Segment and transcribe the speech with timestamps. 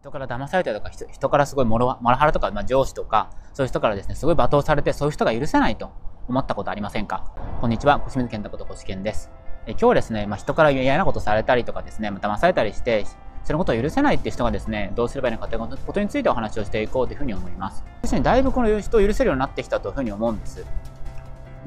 [0.00, 5.92] 人から騙されたりとか、人からすごいモラハラとか、まあ、上司とか、そういう人からですね、すごい罵倒されて、そういう人が許せないと
[6.26, 7.30] 思ったことありませんか？
[7.60, 9.30] こんにちは、小清水健太こと小健です。
[9.66, 13.04] え今日はですね、まあ、人から嫌なことされたりとかですね、騙されたりして、
[13.44, 17.84] そのことを許せないっていう人がですね、どうすればいいのかということについてお話をしていこうというふうに思います。
[18.00, 20.64] 確かにだいぶこの人を許せるようになってきたというふうに思うんです。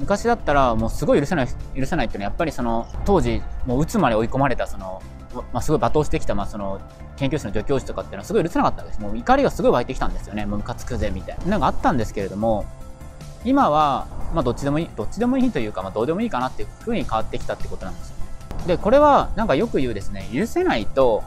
[0.00, 5.00] 昔だったらもうすごい許せない、許せないっていうのはやっぱりその当時もう鬱まで追い込まれたその
[5.34, 6.80] まあ、すごい罵倒してきた、まあ、その
[7.16, 9.00] 研究室の助教授とかっていうのはすごい許せなかったです。
[9.00, 10.46] もう怒りがすごい湧いてきたんですよね。
[10.46, 11.44] ムカつくぜみたいな。
[11.46, 12.64] なんかあったんですけれども、
[13.44, 18.16] 今は、まあ、どっちでもいい、どっちでもいいというか、まあ、どうでもいいかなっていう風に変わってきたってことなんですよ。
[18.66, 21.22] で、これは、なんかよく言うですね、許せないと、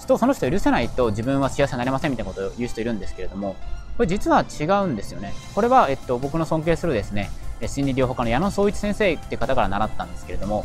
[0.00, 3.56] 人、その人許せないと自分は幸せになれませんみたいなことを言う人いるんですけれども、
[3.96, 5.32] これ実は違うんですよね。
[5.54, 7.30] これは、えっと、僕の尊敬するですね、
[7.66, 10.64] 心理療法家の矢野総一先生って方から習ったんですけれども、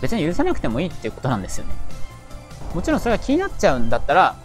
[0.00, 1.74] 別に許さなくてもいいっていうことなんですよね。
[2.74, 4.36] もちろんそれが気になっちゃうんだったら、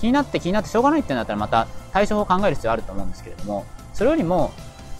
[0.00, 4.52] 気になって気になってしょうがないってんだったらまた対処法を考える必要あると思うんですけれども、それよりも、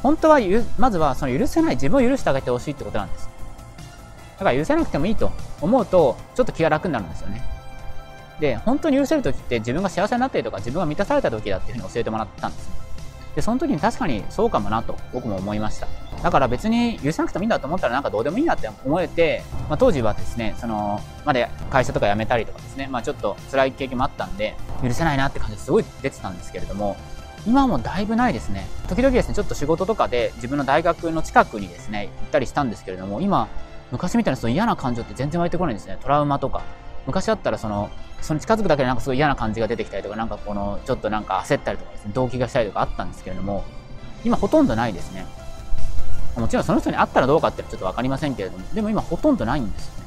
[0.02, 0.38] 本当は
[0.78, 3.28] まずはその許せない、自分を許してあげてほしいってことなんです。
[4.38, 7.42] だから許せなくてもいいと思うと、ちょっと気が楽になるんですよね。
[8.40, 12.68] で、本当に許せる時って自分が幸せになったりとか自分が満たされた時だっていうふうに教えてもらったんです。
[13.36, 15.86] で、その時に確かにそうかもなと僕も思いました。
[16.22, 26.96] だから別に許さなくてもいいんだと思ったらなんかどうでもいいなって思えて、まあ、当時はですね、その、まだ会社とか辞めたりとかですね、まあちょっと辛い経験もあったんで、許せないなって感じですごい出てたんですけれども、
[27.44, 28.66] 今もだいぶないですね。
[28.88, 33.48] 時々ですね、ちょっと仕事とかで自分の大学の近くにですね、行ったりしたんですけれども、今、
[33.90, 35.98] 昔みたいなその嫌な感情って全然湧いてこないんですね。
[36.00, 36.62] トラウマとか。
[37.04, 43.64] 昔だったらその、その近づくだけでなんかすごい嫌な感じが出てきたりとか、なんかこの、ちょっとなんか焦ったりとかですね、動機がしたりとかあったんですけれども、
[44.24, 45.26] 今ほとんどないですね。
[46.36, 50.02] もちろんその人に会ったらどうかってちょっと分かりませんけれども、でも今ほとんどないんですよね。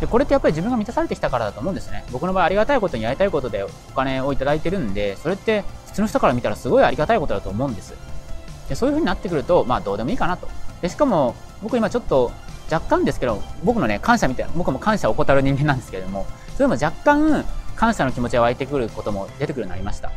[0.00, 2.04] で、これってやっぱり自分が満たされてきたからだと思うんですね。
[2.12, 7.94] 僕の場合ありがたいことにやりたいことでお金をいただいてるんで、それって普通の人から見たらすごいありがたいことだと思うんです。
[8.68, 10.48] で、そういう風になってくると、まあどうでもいいかなと。
[10.80, 12.32] で、しかも僕今ちょっと
[12.70, 16.26] 若干ですけど、僕のね、感謝みたいな、僕も感謝を怠る人間なんですけれども、
[16.56, 17.44] それも若干
[17.76, 20.10] 感謝の気持ちが湧いてくることも出てくるようになりました。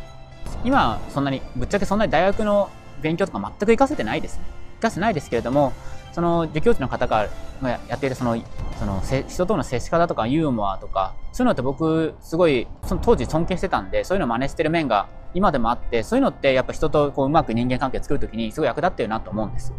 [0.64, 2.70] 今、そんなに、ぶっちゃけそんなに大学の
[3.02, 4.44] 勉強とか全く活かせてないですね。
[4.76, 5.72] 活かせてないですけれども、
[6.16, 7.28] その助教授の方が
[7.62, 8.42] やっているその
[8.78, 19.74] その人との接し方とかユーモアとかそういうのって僕すごいその当時尊敬してたんでそういうのを真似してる面が今でもあってそういうのってやっぱ人とこううまく人間関係を作るときにすごい役立ってるなと思うんです。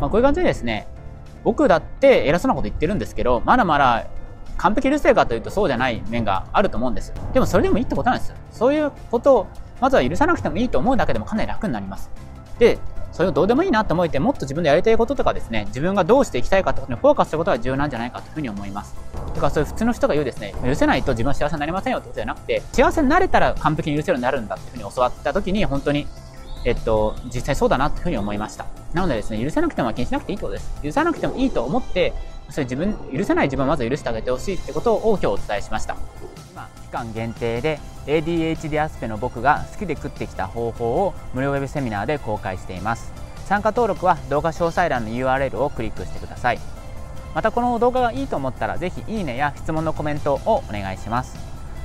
[0.00, 0.88] まあ、こういう感じでですね
[1.44, 4.08] 僕だって偉そうなこと言ってるんですけどまだまだ
[4.56, 7.14] 完璧うるせえかというとそうじゃない面があると思うんです。
[7.32, 8.34] でもそれでもいいってことなんです。
[8.50, 9.46] そういうことを
[9.80, 12.10] まずは許さなくてもいいと思うだけでもかなり楽になります。
[12.58, 12.78] で、
[13.12, 18.94] それをどうでもいいなと思えて、もっと自分でやりたいこととかですね、自分がどうしていきたいかってことにフォーカスすることが重要なんじゃないかというふうに思います。
[19.14, 26.06] だからそういう普通の人が言うですね、許せないと自分は幸せになりませんよってことじゃなくて、幸せになれたら完璧に許せるようになるんだっていうふうに教わった時に、本当に、
[26.64, 28.66] えっと、実際そうだなっていうふうに思いました。
[28.92, 30.82] なのでですね、許せなくても気にしなくていいってことです。
[30.82, 32.12] 許さなくてもいいと思って、
[32.48, 35.96] それ自分、許せない自分をまず許してあげてほしいってことを今日お伝えしました。
[36.60, 43.12] 今、期間限定で ADHD アスペの僕が好きで食ってきた方法を無料ウェブセミナーで公開しています。
[43.46, 46.58] 参加登録は動画詳細欄の URL をクリックしてください。
[47.34, 51.36] またこの動画がいいと思ったらぜひいいねや質問のコメントをお願いします。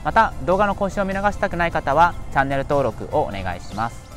[0.04, 4.15] また動画の更新を見逃したくない方はチャンネル登録をお願いします。